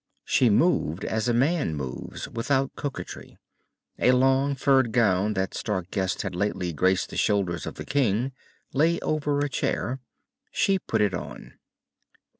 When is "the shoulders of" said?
7.11-7.75